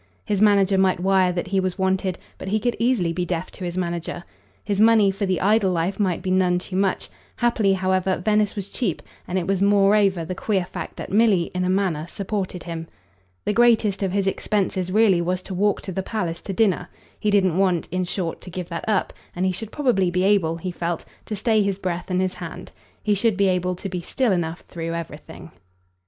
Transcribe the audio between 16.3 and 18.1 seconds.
to dinner. He didn't want, in